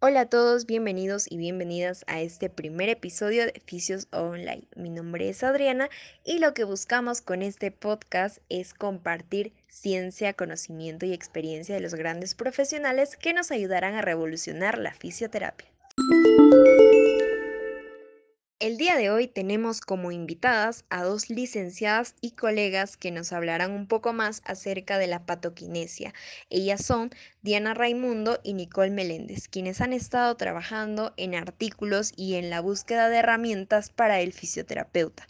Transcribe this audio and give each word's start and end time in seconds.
Hola 0.00 0.20
a 0.20 0.26
todos, 0.26 0.64
bienvenidos 0.64 1.26
y 1.28 1.38
bienvenidas 1.38 2.04
a 2.06 2.20
este 2.20 2.48
primer 2.48 2.88
episodio 2.88 3.46
de 3.46 3.60
Fisios 3.66 4.06
Online. 4.12 4.62
Mi 4.76 4.90
nombre 4.90 5.28
es 5.28 5.42
Adriana 5.42 5.90
y 6.24 6.38
lo 6.38 6.54
que 6.54 6.62
buscamos 6.62 7.20
con 7.20 7.42
este 7.42 7.72
podcast 7.72 8.38
es 8.48 8.74
compartir 8.74 9.52
ciencia, 9.66 10.34
conocimiento 10.34 11.04
y 11.04 11.12
experiencia 11.12 11.74
de 11.74 11.80
los 11.80 11.96
grandes 11.96 12.36
profesionales 12.36 13.16
que 13.16 13.32
nos 13.32 13.50
ayudarán 13.50 13.96
a 13.96 14.02
revolucionar 14.02 14.78
la 14.78 14.94
fisioterapia. 14.94 15.66
El 18.68 18.76
día 18.76 18.96
de 18.96 19.08
hoy 19.08 19.28
tenemos 19.28 19.80
como 19.80 20.12
invitadas 20.12 20.84
a 20.90 21.02
dos 21.02 21.30
licenciadas 21.30 22.14
y 22.20 22.32
colegas 22.32 22.98
que 22.98 23.10
nos 23.10 23.32
hablarán 23.32 23.70
un 23.70 23.86
poco 23.86 24.12
más 24.12 24.42
acerca 24.44 24.98
de 24.98 25.06
la 25.06 25.24
patoquinesia. 25.24 26.12
Ellas 26.50 26.84
son 26.84 27.08
Diana 27.40 27.72
Raimundo 27.72 28.40
y 28.44 28.52
Nicole 28.52 28.90
Meléndez, 28.90 29.48
quienes 29.48 29.80
han 29.80 29.94
estado 29.94 30.36
trabajando 30.36 31.14
en 31.16 31.34
artículos 31.34 32.12
y 32.14 32.34
en 32.34 32.50
la 32.50 32.60
búsqueda 32.60 33.08
de 33.08 33.16
herramientas 33.16 33.88
para 33.88 34.20
el 34.20 34.34
fisioterapeuta, 34.34 35.26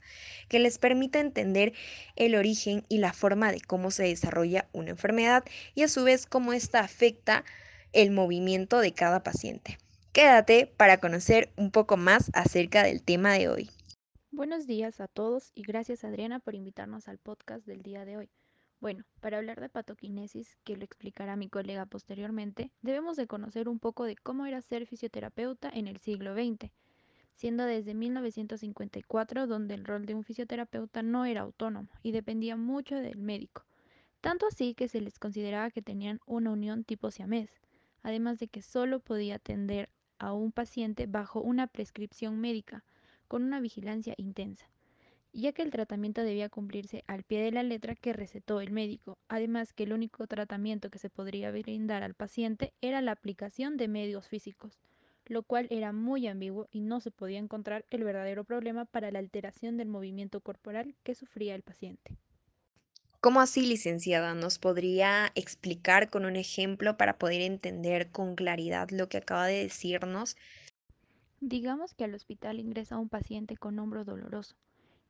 que 0.48 0.58
les 0.58 0.78
permita 0.78 1.20
entender 1.20 1.74
el 2.16 2.34
origen 2.34 2.84
y 2.88 2.98
la 2.98 3.12
forma 3.12 3.52
de 3.52 3.60
cómo 3.60 3.92
se 3.92 4.02
desarrolla 4.02 4.68
una 4.72 4.90
enfermedad 4.90 5.44
y 5.76 5.84
a 5.84 5.88
su 5.88 6.02
vez 6.02 6.26
cómo 6.26 6.54
ésta 6.54 6.80
afecta 6.80 7.44
el 7.92 8.10
movimiento 8.10 8.80
de 8.80 8.94
cada 8.94 9.22
paciente. 9.22 9.78
Quédate 10.18 10.66
para 10.66 10.98
conocer 10.98 11.52
un 11.56 11.70
poco 11.70 11.96
más 11.96 12.32
acerca 12.34 12.82
del 12.82 13.04
tema 13.04 13.34
de 13.34 13.48
hoy. 13.48 13.70
Buenos 14.32 14.66
días 14.66 15.00
a 15.00 15.06
todos 15.06 15.52
y 15.54 15.62
gracias 15.62 16.02
Adriana 16.02 16.40
por 16.40 16.56
invitarnos 16.56 17.06
al 17.06 17.18
podcast 17.18 17.64
del 17.64 17.82
día 17.82 18.04
de 18.04 18.16
hoy. 18.16 18.28
Bueno, 18.80 19.04
para 19.20 19.38
hablar 19.38 19.60
de 19.60 19.68
patoquinesis, 19.68 20.56
que 20.64 20.76
lo 20.76 20.82
explicará 20.82 21.36
mi 21.36 21.48
colega 21.48 21.86
posteriormente, 21.86 22.72
debemos 22.82 23.16
de 23.16 23.28
conocer 23.28 23.68
un 23.68 23.78
poco 23.78 24.02
de 24.06 24.16
cómo 24.16 24.44
era 24.44 24.60
ser 24.60 24.86
fisioterapeuta 24.86 25.70
en 25.72 25.86
el 25.86 25.98
siglo 25.98 26.34
XX, 26.34 26.72
siendo 27.36 27.64
desde 27.64 27.94
1954 27.94 29.46
donde 29.46 29.74
el 29.74 29.84
rol 29.84 30.04
de 30.04 30.16
un 30.16 30.24
fisioterapeuta 30.24 31.04
no 31.04 31.26
era 31.26 31.42
autónomo 31.42 31.90
y 32.02 32.10
dependía 32.10 32.56
mucho 32.56 32.96
del 32.96 33.18
médico, 33.18 33.66
tanto 34.20 34.48
así 34.48 34.74
que 34.74 34.88
se 34.88 35.00
les 35.00 35.20
consideraba 35.20 35.70
que 35.70 35.80
tenían 35.80 36.18
una 36.26 36.50
unión 36.50 36.82
tipo 36.82 37.12
siamés, 37.12 37.50
además 38.02 38.40
de 38.40 38.48
que 38.48 38.62
solo 38.62 38.98
podía 38.98 39.36
atender 39.36 39.88
a 40.18 40.32
un 40.32 40.52
paciente 40.52 41.06
bajo 41.06 41.40
una 41.40 41.66
prescripción 41.66 42.40
médica, 42.40 42.84
con 43.28 43.42
una 43.42 43.60
vigilancia 43.60 44.14
intensa, 44.16 44.68
ya 45.32 45.52
que 45.52 45.62
el 45.62 45.70
tratamiento 45.70 46.22
debía 46.22 46.48
cumplirse 46.48 47.04
al 47.06 47.22
pie 47.22 47.42
de 47.42 47.52
la 47.52 47.62
letra 47.62 47.94
que 47.94 48.12
recetó 48.12 48.60
el 48.60 48.72
médico, 48.72 49.18
además 49.28 49.72
que 49.72 49.84
el 49.84 49.92
único 49.92 50.26
tratamiento 50.26 50.90
que 50.90 50.98
se 50.98 51.10
podría 51.10 51.50
brindar 51.50 52.02
al 52.02 52.14
paciente 52.14 52.72
era 52.80 53.00
la 53.00 53.12
aplicación 53.12 53.76
de 53.76 53.88
medios 53.88 54.28
físicos, 54.28 54.80
lo 55.26 55.42
cual 55.42 55.66
era 55.70 55.92
muy 55.92 56.26
ambiguo 56.26 56.68
y 56.70 56.80
no 56.80 57.00
se 57.00 57.10
podía 57.10 57.38
encontrar 57.38 57.84
el 57.90 58.04
verdadero 58.04 58.44
problema 58.44 58.86
para 58.86 59.10
la 59.10 59.18
alteración 59.18 59.76
del 59.76 59.88
movimiento 59.88 60.40
corporal 60.40 60.96
que 61.02 61.14
sufría 61.14 61.54
el 61.54 61.62
paciente. 61.62 62.16
¿Cómo 63.20 63.40
así, 63.40 63.62
licenciada? 63.66 64.34
¿Nos 64.34 64.58
podría 64.58 65.30
explicar 65.34 66.10
con 66.10 66.24
un 66.24 66.36
ejemplo 66.36 66.96
para 66.96 67.18
poder 67.18 67.40
entender 67.42 68.10
con 68.10 68.34
claridad 68.36 68.90
lo 68.90 69.08
que 69.08 69.18
acaba 69.18 69.46
de 69.46 69.62
decirnos? 69.62 70.36
Digamos 71.40 71.94
que 71.94 72.04
al 72.04 72.14
hospital 72.14 72.60
ingresa 72.60 72.96
un 72.96 73.08
paciente 73.08 73.56
con 73.56 73.78
hombro 73.80 74.04
doloroso. 74.04 74.54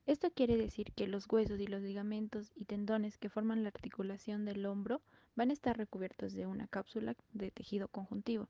Esto 0.06 0.30
quiere 0.30 0.56
decir 0.56 0.92
que 0.94 1.06
los 1.06 1.26
huesos 1.30 1.60
y 1.60 1.66
los 1.66 1.82
ligamentos 1.82 2.50
y 2.54 2.64
tendones 2.64 3.18
que 3.18 3.28
forman 3.28 3.62
la 3.62 3.68
articulación 3.68 4.46
del 4.46 4.64
hombro 4.64 5.02
van 5.36 5.50
a 5.50 5.52
estar 5.52 5.76
recubiertos 5.76 6.32
de 6.32 6.46
una 6.46 6.66
cápsula 6.66 7.14
de 7.34 7.50
tejido 7.50 7.88
conjuntivo. 7.88 8.48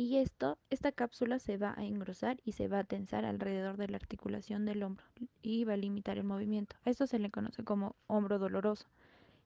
Y 0.00 0.18
esto, 0.18 0.58
esta 0.70 0.92
cápsula 0.92 1.40
se 1.40 1.56
va 1.56 1.74
a 1.76 1.84
engrosar 1.84 2.38
y 2.44 2.52
se 2.52 2.68
va 2.68 2.78
a 2.78 2.84
tensar 2.84 3.24
alrededor 3.24 3.76
de 3.76 3.88
la 3.88 3.96
articulación 3.96 4.64
del 4.64 4.84
hombro 4.84 5.04
y 5.42 5.64
va 5.64 5.72
a 5.72 5.76
limitar 5.76 6.18
el 6.18 6.22
movimiento. 6.22 6.76
esto 6.84 7.08
se 7.08 7.18
le 7.18 7.32
conoce 7.32 7.64
como 7.64 7.96
hombro 8.06 8.38
doloroso. 8.38 8.86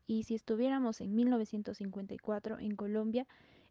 Y 0.06 0.24
si 0.24 0.34
estuviéramos 0.34 1.00
en 1.00 1.14
1954 1.14 2.58
en 2.58 2.76
Colombia, 2.76 3.26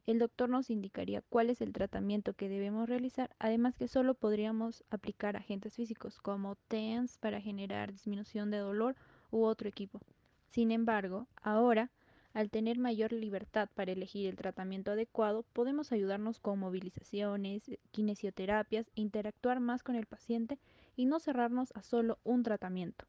el 0.08 0.18
doctor 0.18 0.50
nos 0.50 0.72
indicaría 0.72 1.22
cuál 1.22 1.52
es 1.52 1.62
el 1.62 1.72
tratamiento 1.72 2.34
que 2.34 2.50
debemos 2.50 2.90
realizar, 2.90 3.30
además 3.38 3.78
que 3.78 3.88
solo 3.88 4.16
podríamos 4.16 4.84
aplicar 4.90 5.38
agentes 5.38 5.76
físicos 5.76 6.18
como 6.20 6.56
TENS 6.68 7.20
para 7.20 7.40
generar 7.40 7.92
disminución 7.92 8.50
de 8.50 8.58
dolor 8.58 8.96
u 9.30 9.44
otro 9.44 9.70
equipo. 9.70 10.02
Sin 10.48 10.72
embargo, 10.72 11.28
ahora, 11.44 11.92
al 12.34 12.50
tener 12.50 12.78
mayor 12.80 13.14
libertad 13.14 13.70
para 13.76 13.92
elegir 13.92 14.28
el 14.28 14.36
tratamiento 14.36 14.92
adecuado, 14.92 15.44
podemos 15.54 15.92
ayudarnos 15.92 16.40
con 16.40 16.60
movilizaciones, 16.60 17.64
kinesioterapias 17.92 18.88
e 18.96 19.02
interactuar 19.02 19.60
más 19.60 19.84
con 19.84 19.96
el 19.96 20.06
paciente 20.08 20.60
y 20.96 21.06
no 21.06 21.20
cerrarnos 21.20 21.72
a 21.76 21.84
solo 21.84 22.20
un 22.24 22.44
tratamiento. 22.44 23.06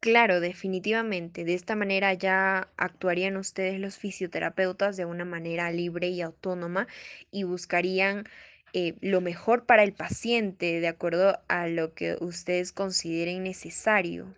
Claro, 0.00 0.40
definitivamente. 0.40 1.44
De 1.44 1.54
esta 1.54 1.76
manera 1.76 2.14
ya 2.14 2.70
actuarían 2.76 3.36
ustedes 3.36 3.78
los 3.80 3.98
fisioterapeutas 3.98 4.96
de 4.96 5.04
una 5.04 5.24
manera 5.24 5.70
libre 5.70 6.08
y 6.08 6.22
autónoma 6.22 6.86
y 7.30 7.44
buscarían 7.44 8.24
eh, 8.72 8.96
lo 9.00 9.20
mejor 9.20 9.66
para 9.66 9.82
el 9.82 9.92
paciente 9.94 10.80
de 10.80 10.88
acuerdo 10.88 11.38
a 11.48 11.68
lo 11.68 11.94
que 11.94 12.16
ustedes 12.20 12.72
consideren 12.72 13.42
necesario. 13.44 14.34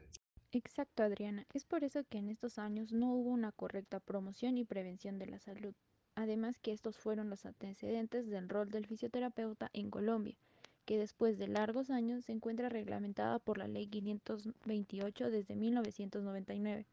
Exacto, 0.53 1.03
Adriana. 1.03 1.47
Es 1.53 1.65
por 1.65 1.83
eso 1.83 2.05
que 2.05 2.19
en 2.19 2.29
estos 2.29 2.59
años 2.59 2.93
no 2.93 3.13
hubo 3.13 3.31
una 3.31 3.53
correcta 3.53 4.01
promoción 4.01 4.57
y 4.57 4.65
prevención 4.65 5.19
de 5.19 5.27
la 5.27 5.39
salud. 5.41 5.75
Además 6.15 6.59
que 6.59 6.73
estos 6.73 6.97
fueron 6.99 7.31
los 7.31 7.45
antecedentes 7.47 8.29
del 8.29 8.49
rol 8.49 8.71
del 8.71 8.87
fisioterapeuta 8.87 9.71
en 9.73 9.91
Colombia 9.91 10.37
que 10.85 10.99
después 10.99 11.39
de 11.39 11.47
largos 11.47 11.91
años 11.91 12.25
se 12.25 12.33
encuentra 12.33 12.69
reglamentada 12.69 13.39
por 13.39 13.59
la 13.59 13.69
Ley 13.69 13.87
528 13.87 15.31
desde 15.31 15.55
1999, 15.55 16.87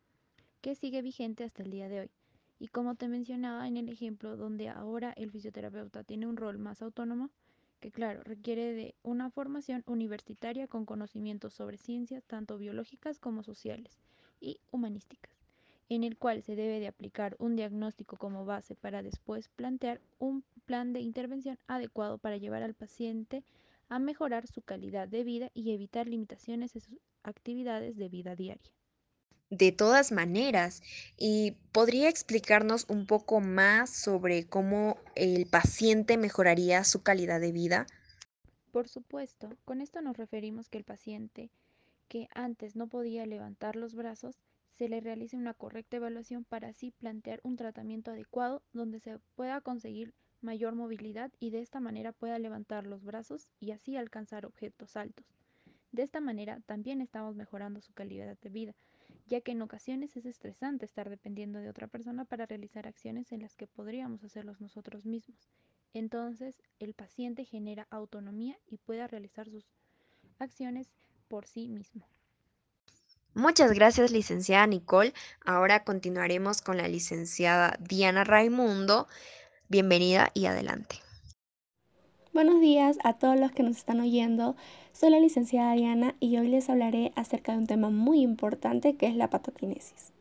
que 0.61 0.75
sigue 0.75 1.01
vigente 1.01 1.43
hasta 1.43 1.63
el 1.63 1.71
día 1.71 1.89
de 1.89 2.01
hoy. 2.01 2.11
Y 2.59 2.67
como 2.67 2.95
te 2.95 3.07
mencionaba 3.07 3.67
en 3.67 3.77
el 3.77 3.89
ejemplo 3.89 4.35
donde 4.35 4.69
ahora 4.69 5.13
el 5.13 5.31
fisioterapeuta 5.31 6.03
tiene 6.03 6.27
un 6.27 6.37
rol 6.37 6.59
más 6.59 6.81
autónomo, 6.81 7.29
que 7.79 7.91
claro, 7.91 8.21
requiere 8.23 8.73
de 8.73 8.95
una 9.03 9.29
formación 9.29 9.83
universitaria 9.87 10.67
con 10.67 10.85
conocimientos 10.85 11.53
sobre 11.53 11.77
ciencias 11.77 12.23
tanto 12.25 12.57
biológicas 12.57 13.19
como 13.19 13.43
sociales 13.43 13.99
y 14.41 14.59
humanísticas, 14.71 15.33
en 15.87 16.03
el 16.03 16.17
cual 16.17 16.43
se 16.43 16.55
debe 16.55 16.79
de 16.79 16.87
aplicar 16.87 17.35
un 17.39 17.55
diagnóstico 17.55 18.17
como 18.17 18.45
base 18.45 18.75
para 18.75 19.01
después 19.01 19.49
plantear 19.49 20.01
un 20.19 20.43
plan 20.65 20.93
de 20.93 20.99
intervención 20.99 21.57
adecuado 21.67 22.17
para 22.17 22.37
llevar 22.37 22.63
al 22.63 22.73
paciente 22.73 23.43
a 23.87 23.97
mejorar 23.99 24.47
su 24.47 24.61
calidad 24.61 25.07
de 25.07 25.23
vida 25.23 25.49
y 25.53 25.71
evitar 25.71 26.07
limitaciones 26.07 26.75
en 26.75 26.81
sus 26.81 26.99
actividades 27.23 27.97
de 27.97 28.09
vida 28.09 28.35
diaria. 28.35 28.71
De 29.49 29.71
todas 29.71 30.11
maneras, 30.11 30.81
¿y 31.17 31.57
podría 31.71 32.09
explicarnos 32.09 32.85
un 32.87 33.07
poco 33.07 33.41
más 33.41 33.89
sobre 33.89 34.47
cómo 34.47 34.97
el 35.15 35.47
paciente 35.47 36.17
mejoraría 36.17 36.83
su 36.83 37.01
calidad 37.01 37.39
de 37.41 37.51
vida? 37.51 37.87
Por 38.71 38.87
supuesto, 38.87 39.57
con 39.65 39.81
esto 39.81 40.01
nos 40.01 40.17
referimos 40.17 40.69
que 40.69 40.77
el 40.77 40.83
paciente 40.83 41.49
que 42.07 42.27
antes 42.33 42.75
no 42.75 42.87
podía 42.87 43.25
levantar 43.25 43.75
los 43.75 43.95
brazos, 43.95 44.39
se 44.77 44.89
le 44.89 44.99
realice 44.99 45.37
una 45.37 45.53
correcta 45.53 45.97
evaluación 45.97 46.43
para 46.43 46.69
así 46.69 46.91
plantear 46.91 47.39
un 47.43 47.55
tratamiento 47.55 48.11
adecuado 48.11 48.63
donde 48.73 48.99
se 48.99 49.19
pueda 49.35 49.61
conseguir 49.61 50.13
mayor 50.41 50.75
movilidad 50.75 51.31
y 51.39 51.51
de 51.51 51.61
esta 51.61 51.79
manera 51.79 52.11
pueda 52.11 52.39
levantar 52.39 52.87
los 52.87 53.03
brazos 53.03 53.51
y 53.59 53.71
así 53.71 53.97
alcanzar 53.97 54.45
objetos 54.45 54.95
altos. 54.95 55.25
De 55.91 56.03
esta 56.03 56.21
manera 56.21 56.61
también 56.65 57.01
estamos 57.01 57.35
mejorando 57.35 57.81
su 57.81 57.93
calidad 57.93 58.37
de 58.37 58.49
vida, 58.49 58.75
ya 59.29 59.41
que 59.41 59.51
en 59.51 59.61
ocasiones 59.61 60.17
es 60.17 60.25
estresante 60.25 60.85
estar 60.85 61.09
dependiendo 61.09 61.59
de 61.59 61.69
otra 61.69 61.87
persona 61.87 62.25
para 62.25 62.47
realizar 62.47 62.87
acciones 62.87 63.31
en 63.31 63.41
las 63.41 63.55
que 63.55 63.67
podríamos 63.67 64.23
hacerlos 64.23 64.59
nosotros 64.59 65.05
mismos. 65.05 65.51
Entonces, 65.93 66.61
el 66.79 66.93
paciente 66.93 67.45
genera 67.45 67.87
autonomía 67.89 68.57
y 68.67 68.77
pueda 68.77 69.07
realizar 69.07 69.47
sus 69.49 69.65
acciones 70.39 70.87
por 71.27 71.45
sí 71.45 71.67
mismo. 71.67 72.07
Muchas 73.35 73.71
gracias, 73.71 74.11
licenciada 74.11 74.65
Nicole. 74.65 75.13
Ahora 75.45 75.83
continuaremos 75.83 76.61
con 76.61 76.77
la 76.77 76.87
licenciada 76.87 77.77
Diana 77.79 78.23
Raimundo. 78.23 79.07
Bienvenida 79.67 80.31
y 80.33 80.47
adelante. 80.47 80.97
Buenos 82.31 82.61
días 82.61 82.97
a 83.03 83.13
todos 83.13 83.39
los 83.39 83.51
que 83.51 83.63
nos 83.63 83.77
están 83.77 83.99
oyendo. 83.99 84.55
Soy 84.93 85.09
la 85.09 85.19
licenciada 85.19 85.73
Diana 85.73 86.15
y 86.19 86.37
hoy 86.37 86.47
les 86.47 86.69
hablaré 86.69 87.11
acerca 87.15 87.53
de 87.53 87.57
un 87.57 87.65
tema 87.65 87.89
muy 87.89 88.21
importante 88.21 88.95
que 88.95 89.07
es 89.07 89.15
la 89.15 89.31
patoquinesis. 89.31 90.13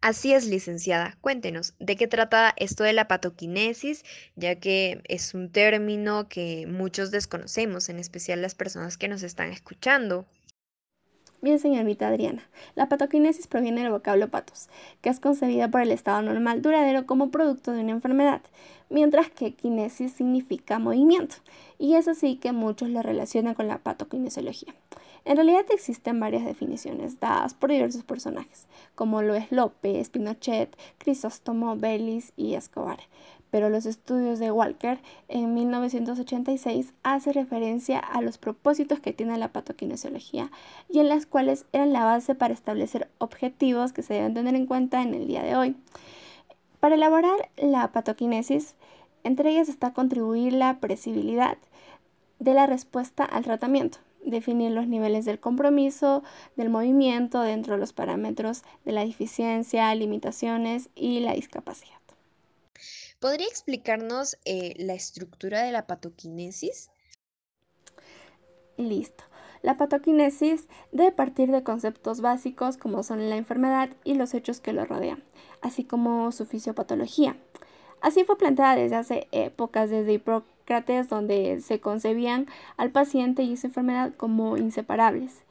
Así 0.00 0.32
es, 0.32 0.46
licenciada. 0.46 1.16
Cuéntenos, 1.20 1.74
¿de 1.78 1.94
qué 1.94 2.08
trata 2.08 2.52
esto 2.56 2.82
de 2.82 2.92
la 2.92 3.06
patoquinesis? 3.06 4.04
Ya 4.34 4.56
que 4.56 5.00
es 5.04 5.32
un 5.32 5.52
término 5.52 6.28
que 6.28 6.66
muchos 6.66 7.12
desconocemos, 7.12 7.88
en 7.88 8.00
especial 8.00 8.42
las 8.42 8.56
personas 8.56 8.98
que 8.98 9.06
nos 9.06 9.22
están 9.22 9.52
escuchando. 9.52 10.26
Bien, 11.46 11.60
señorita 11.60 12.08
Adriana, 12.08 12.42
la 12.74 12.88
patoquinesis 12.88 13.46
proviene 13.46 13.82
del 13.82 13.92
vocablo 13.92 14.28
patos, 14.28 14.68
que 15.00 15.10
es 15.10 15.20
concebida 15.20 15.70
por 15.70 15.80
el 15.80 15.92
estado 15.92 16.20
normal 16.20 16.60
duradero 16.60 17.06
como 17.06 17.30
producto 17.30 17.70
de 17.70 17.82
una 17.82 17.92
enfermedad, 17.92 18.42
mientras 18.90 19.30
que 19.30 19.54
kinesis 19.54 20.10
significa 20.10 20.80
movimiento, 20.80 21.36
y 21.78 21.94
es 21.94 22.08
así 22.08 22.34
que 22.34 22.50
muchos 22.50 22.88
lo 22.88 23.00
relacionan 23.00 23.54
con 23.54 23.68
la 23.68 23.78
patokinesiología. 23.78 24.74
En 25.24 25.36
realidad 25.36 25.66
existen 25.70 26.18
varias 26.18 26.44
definiciones 26.44 27.20
dadas 27.20 27.54
por 27.54 27.70
diversos 27.70 28.02
personajes, 28.02 28.66
como 28.96 29.22
lo 29.22 29.36
es 29.36 29.52
López, 29.52 30.08
Pinochet, 30.10 30.76
Crisóstomo, 30.98 31.76
Bellis 31.76 32.32
y 32.36 32.54
Escobar, 32.54 32.98
pero 33.50 33.68
los 33.68 33.86
estudios 33.86 34.38
de 34.38 34.50
Walker 34.50 34.98
en 35.28 35.54
1986 35.54 36.92
hace 37.02 37.32
referencia 37.32 37.98
a 37.98 38.20
los 38.22 38.38
propósitos 38.38 39.00
que 39.00 39.12
tiene 39.12 39.38
la 39.38 39.48
patoquinesiología 39.48 40.50
y 40.88 40.98
en 40.98 41.08
las 41.08 41.26
cuales 41.26 41.66
eran 41.72 41.92
la 41.92 42.04
base 42.04 42.34
para 42.34 42.54
establecer 42.54 43.08
objetivos 43.18 43.92
que 43.92 44.02
se 44.02 44.14
deben 44.14 44.34
tener 44.34 44.54
en 44.54 44.66
cuenta 44.66 45.02
en 45.02 45.14
el 45.14 45.26
día 45.26 45.42
de 45.42 45.56
hoy. 45.56 45.76
Para 46.80 46.96
elaborar 46.96 47.50
la 47.56 47.90
patoquinesis, 47.92 48.76
entre 49.24 49.50
ellas 49.50 49.68
está 49.68 49.92
contribuir 49.92 50.52
la 50.52 50.78
presibilidad 50.78 51.58
de 52.38 52.54
la 52.54 52.66
respuesta 52.66 53.24
al 53.24 53.44
tratamiento, 53.44 53.98
definir 54.24 54.70
los 54.72 54.86
niveles 54.86 55.24
del 55.24 55.40
compromiso, 55.40 56.22
del 56.56 56.68
movimiento 56.68 57.40
dentro 57.40 57.74
de 57.74 57.80
los 57.80 57.92
parámetros 57.92 58.62
de 58.84 58.92
la 58.92 59.04
deficiencia, 59.04 59.94
limitaciones 59.94 60.90
y 60.94 61.20
la 61.20 61.32
discapacidad. 61.32 61.95
¿Podría 63.20 63.46
explicarnos 63.46 64.36
eh, 64.44 64.74
la 64.76 64.92
estructura 64.92 65.62
de 65.62 65.72
la 65.72 65.86
patoquinesis? 65.86 66.90
Listo. 68.76 69.24
La 69.62 69.78
patoquinesis 69.78 70.68
debe 70.92 71.12
partir 71.12 71.50
de 71.50 71.62
conceptos 71.62 72.20
básicos 72.20 72.76
como 72.76 73.02
son 73.02 73.30
la 73.30 73.36
enfermedad 73.36 73.88
y 74.04 74.14
los 74.14 74.34
hechos 74.34 74.60
que 74.60 74.74
lo 74.74 74.84
rodean, 74.84 75.24
así 75.62 75.82
como 75.82 76.30
su 76.30 76.44
fisiopatología. 76.44 77.36
Así 78.02 78.22
fue 78.24 78.36
planteada 78.36 78.76
desde 78.76 78.96
hace 78.96 79.28
épocas, 79.32 79.88
desde 79.88 80.12
Hipócrates, 80.12 81.08
donde 81.08 81.60
se 81.60 81.80
concebían 81.80 82.46
al 82.76 82.90
paciente 82.90 83.42
y 83.44 83.56
su 83.56 83.68
enfermedad 83.68 84.12
como 84.14 84.58
inseparables. 84.58 85.42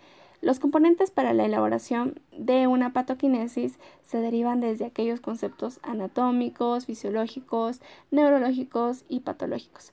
Los 0.45 0.59
componentes 0.59 1.09
para 1.09 1.33
la 1.33 1.43
elaboración 1.43 2.21
de 2.31 2.67
una 2.67 2.93
patoquinesis 2.93 3.79
se 4.03 4.19
derivan 4.19 4.61
desde 4.61 4.85
aquellos 4.85 5.19
conceptos 5.19 5.79
anatómicos, 5.81 6.85
fisiológicos, 6.85 7.81
neurológicos 8.11 9.05
y 9.09 9.21
patológicos. 9.21 9.91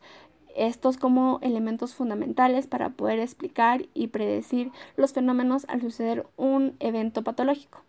Estos 0.54 0.98
como 0.98 1.38
elementos 1.40 1.94
fundamentales 1.94 2.66
para 2.66 2.90
poder 2.90 3.18
explicar 3.18 3.86
y 3.94 4.08
predecir 4.08 4.70
los 4.98 5.14
fenómenos 5.14 5.64
al 5.70 5.80
suceder 5.80 6.26
un 6.36 6.76
evento 6.80 7.24
patológico. 7.24 7.82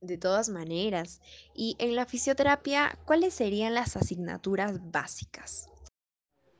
De 0.00 0.18
todas 0.18 0.48
maneras, 0.48 1.20
y 1.54 1.76
en 1.78 1.94
la 1.94 2.04
fisioterapia, 2.04 2.98
¿cuáles 3.04 3.32
serían 3.32 3.74
las 3.74 3.96
asignaturas 3.96 4.90
básicas? 4.90 5.70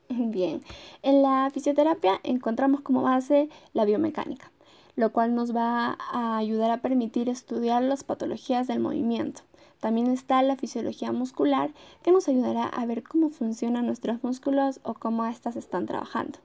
Bien, 0.07 0.63
en 1.01 1.21
la 1.21 1.49
fisioterapia 1.53 2.21
encontramos 2.23 2.79
como 2.79 3.01
base 3.01 3.49
la 3.73 3.83
biomecánica 3.83 4.52
lo 4.95 5.11
cual 5.11 5.35
nos 5.35 5.55
va 5.55 5.97
a 6.11 6.37
ayudar 6.37 6.71
a 6.71 6.81
permitir 6.81 7.29
estudiar 7.29 7.81
las 7.83 8.03
patologías 8.03 8.67
del 8.67 8.79
movimiento. 8.79 9.41
También 9.79 10.07
está 10.07 10.41
la 10.43 10.55
fisiología 10.55 11.11
muscular, 11.11 11.73
que 12.03 12.11
nos 12.11 12.29
ayudará 12.29 12.65
a 12.65 12.85
ver 12.85 13.03
cómo 13.03 13.29
funcionan 13.29 13.85
nuestros 13.85 14.23
músculos 14.23 14.79
o 14.83 14.93
cómo 14.93 15.25
éstas 15.25 15.57
están 15.57 15.85
trabajando. 15.85 16.39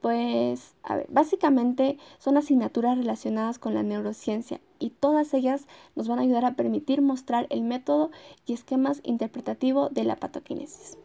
Pues, 0.00 0.74
a 0.82 0.96
ver, 0.96 1.06
básicamente 1.08 1.96
son 2.18 2.36
asignaturas 2.36 2.98
relacionadas 2.98 3.60
con 3.60 3.74
la 3.74 3.84
neurociencia 3.84 4.60
y 4.80 4.90
todas 4.90 5.32
ellas 5.32 5.68
nos 5.94 6.08
van 6.08 6.18
a 6.18 6.22
ayudar 6.22 6.44
a 6.44 6.56
permitir 6.56 7.02
mostrar 7.02 7.46
el 7.50 7.62
método 7.62 8.10
y 8.44 8.52
esquemas 8.52 9.00
interpretativos 9.04 9.94
de 9.94 10.02
la 10.02 10.16
patoquinesis. 10.16 10.98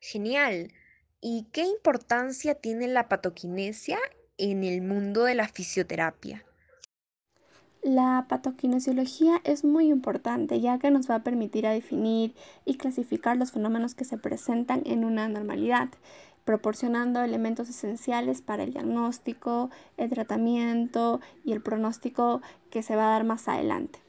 Genial. 0.00 0.70
¿Y 1.22 1.44
qué 1.52 1.62
importancia 1.64 2.54
tiene 2.54 2.88
la 2.88 3.08
patoquinesia 3.08 3.98
en 4.40 4.64
el 4.64 4.82
mundo 4.82 5.24
de 5.24 5.34
la 5.34 5.46
fisioterapia? 5.46 6.44
La 7.82 8.26
patoquinesiología 8.28 9.40
es 9.44 9.64
muy 9.64 9.88
importante 9.88 10.60
ya 10.60 10.78
que 10.78 10.90
nos 10.90 11.08
va 11.10 11.16
a 11.16 11.22
permitir 11.22 11.66
a 11.66 11.72
definir 11.72 12.34
y 12.66 12.74
clasificar 12.74 13.36
los 13.38 13.52
fenómenos 13.52 13.94
que 13.94 14.04
se 14.04 14.18
presentan 14.18 14.82
en 14.84 15.04
una 15.04 15.28
normalidad, 15.28 15.88
proporcionando 16.44 17.22
elementos 17.22 17.70
esenciales 17.70 18.42
para 18.42 18.64
el 18.64 18.72
diagnóstico, 18.72 19.70
el 19.96 20.10
tratamiento 20.10 21.20
y 21.44 21.52
el 21.52 21.62
pronóstico 21.62 22.42
que 22.70 22.82
se 22.82 22.96
va 22.96 23.08
a 23.08 23.12
dar 23.12 23.24
más 23.24 23.48
adelante. 23.48 24.00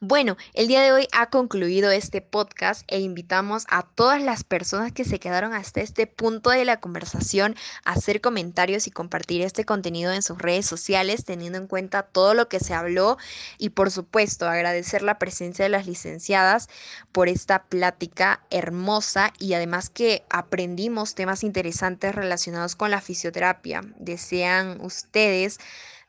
Bueno, 0.00 0.36
el 0.54 0.66
día 0.66 0.82
de 0.82 0.90
hoy 0.90 1.06
ha 1.12 1.30
concluido 1.30 1.92
este 1.92 2.20
podcast 2.20 2.82
e 2.88 2.98
invitamos 2.98 3.66
a 3.68 3.84
todas 3.84 4.20
las 4.20 4.42
personas 4.42 4.90
que 4.90 5.04
se 5.04 5.20
quedaron 5.20 5.52
hasta 5.52 5.80
este 5.80 6.08
punto 6.08 6.50
de 6.50 6.64
la 6.64 6.80
conversación 6.80 7.54
a 7.84 7.92
hacer 7.92 8.20
comentarios 8.20 8.88
y 8.88 8.90
compartir 8.90 9.42
este 9.42 9.64
contenido 9.64 10.12
en 10.12 10.22
sus 10.22 10.38
redes 10.38 10.66
sociales 10.66 11.24
teniendo 11.24 11.58
en 11.58 11.68
cuenta 11.68 12.02
todo 12.02 12.34
lo 12.34 12.48
que 12.48 12.58
se 12.58 12.74
habló 12.74 13.16
y 13.58 13.70
por 13.70 13.92
supuesto 13.92 14.48
agradecer 14.48 15.02
la 15.02 15.20
presencia 15.20 15.64
de 15.64 15.68
las 15.68 15.86
licenciadas 15.86 16.68
por 17.12 17.28
esta 17.28 17.62
plática 17.64 18.40
hermosa 18.50 19.32
y 19.38 19.54
además 19.54 19.88
que 19.88 20.24
aprendimos 20.30 21.14
temas 21.14 21.44
interesantes 21.44 22.12
relacionados 22.12 22.74
con 22.74 22.90
la 22.90 23.00
fisioterapia. 23.00 23.82
¿Desean 23.98 24.80
ustedes 24.80 25.58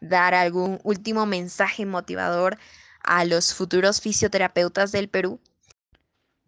dar 0.02 0.34
algún 0.34 0.80
último 0.84 1.28
mensaje 1.28 1.86
motivador? 1.86 2.58
A 3.04 3.26
los 3.26 3.54
futuros 3.54 4.02
fisioterapeutas 4.02 4.92
del 4.92 5.10
Perú? 5.10 5.40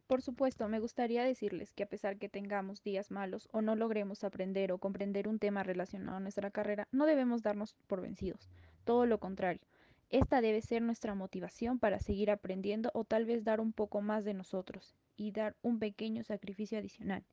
Por 0.08 0.22
supuesto, 0.22 0.68
me 0.68 0.80
gustaría 0.80 1.24
decirles 1.24 1.74
que 1.74 1.84
a 1.84 1.90
pesar 1.90 2.18
que 2.18 2.30
tengamos 2.30 2.84
días 2.84 3.10
malos 3.12 3.50
o 3.52 3.62
no 3.62 3.76
logremos 3.76 4.24
aprender 4.24 4.72
o 4.72 4.78
comprender 4.78 5.28
un 5.28 5.40
tema 5.40 5.64
relacionado 5.64 6.18
a 6.18 6.20
nuestra 6.20 6.52
carrera, 6.52 6.88
no 6.92 7.06
debemos 7.06 7.42
darnos 7.42 7.76
por 7.88 8.02
vencidos. 8.02 8.50
Todo 8.84 9.06
lo 9.08 9.20
contrario, 9.20 9.62
esta 10.10 10.42
debe 10.42 10.62
ser 10.62 10.84
nuestra 10.84 11.16
motivación 11.16 11.80
para 11.80 12.00
seguir 12.00 12.30
aprendiendo 12.30 12.92
o 12.94 13.04
tal 13.04 13.26
vez 13.26 13.44
dar 13.44 13.60
un 13.60 13.74
poco 13.74 14.02
más 14.02 14.24
de 14.24 14.36
nosotros 14.36 14.96
y 15.18 15.32
dar 15.32 15.56
un 15.64 15.80
pequeño 15.80 16.24
sacrificio 16.24 16.78
adicional 16.78 17.24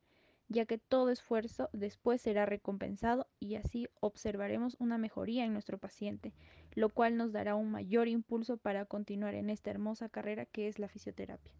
ya 0.52 0.66
que 0.66 0.78
todo 0.78 1.10
esfuerzo 1.10 1.68
después 1.72 2.20
será 2.20 2.46
recompensado 2.46 3.26
y 3.40 3.56
así 3.56 3.88
observaremos 4.00 4.76
una 4.78 4.98
mejoría 4.98 5.44
en 5.44 5.52
nuestro 5.52 5.78
paciente, 5.78 6.32
lo 6.74 6.88
cual 6.90 7.16
nos 7.16 7.32
dará 7.32 7.54
un 7.54 7.70
mayor 7.70 8.08
impulso 8.08 8.56
para 8.56 8.84
continuar 8.84 9.34
en 9.34 9.50
esta 9.50 9.70
hermosa 9.70 10.08
carrera 10.08 10.46
que 10.46 10.68
es 10.68 10.78
la 10.78 10.88
fisioterapia. 10.88 11.52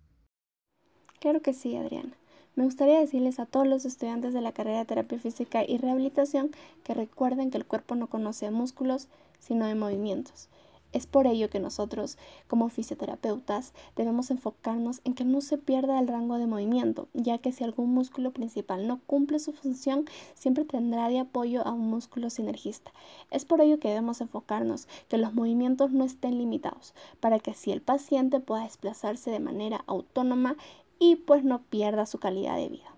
Claro 1.20 1.40
que 1.40 1.54
sí, 1.54 1.76
Adriana. 1.76 2.16
Me 2.54 2.64
gustaría 2.64 2.98
decirles 2.98 3.38
a 3.38 3.46
todos 3.46 3.66
los 3.66 3.84
estudiantes 3.84 4.34
de 4.34 4.42
la 4.42 4.52
carrera 4.52 4.80
de 4.80 4.84
terapia 4.84 5.18
física 5.18 5.64
y 5.66 5.78
rehabilitación 5.78 6.50
que 6.84 6.92
recuerden 6.92 7.50
que 7.50 7.56
el 7.56 7.64
cuerpo 7.64 7.94
no 7.94 8.08
conoce 8.08 8.50
músculos, 8.50 9.08
sino 9.38 9.66
de 9.66 9.74
movimientos. 9.74 10.50
Es 10.92 11.06
por 11.06 11.26
ello 11.26 11.48
que 11.48 11.58
nosotros, 11.58 12.18
como 12.48 12.68
fisioterapeutas, 12.68 13.72
debemos 13.96 14.30
enfocarnos 14.30 15.00
en 15.04 15.14
que 15.14 15.24
no 15.24 15.40
se 15.40 15.56
pierda 15.56 15.98
el 15.98 16.06
rango 16.06 16.36
de 16.36 16.46
movimiento, 16.46 17.08
ya 17.14 17.38
que 17.38 17.52
si 17.52 17.64
algún 17.64 17.94
músculo 17.94 18.32
principal 18.32 18.86
no 18.86 19.00
cumple 19.06 19.38
su 19.38 19.52
función, 19.52 20.04
siempre 20.34 20.64
tendrá 20.64 21.08
de 21.08 21.18
apoyo 21.18 21.66
a 21.66 21.72
un 21.72 21.88
músculo 21.88 22.28
sinergista. 22.28 22.92
Es 23.30 23.44
por 23.46 23.60
ello 23.60 23.80
que 23.80 23.88
debemos 23.88 24.20
enfocarnos 24.20 24.86
que 25.08 25.18
los 25.18 25.32
movimientos 25.32 25.92
no 25.92 26.04
estén 26.04 26.36
limitados, 26.36 26.94
para 27.20 27.38
que 27.38 27.52
así 27.52 27.72
el 27.72 27.80
paciente 27.80 28.40
pueda 28.40 28.64
desplazarse 28.64 29.30
de 29.30 29.40
manera 29.40 29.84
autónoma 29.86 30.56
y 30.98 31.16
pues 31.16 31.42
no 31.42 31.62
pierda 31.62 32.06
su 32.06 32.18
calidad 32.18 32.56
de 32.56 32.68
vida. 32.68 32.91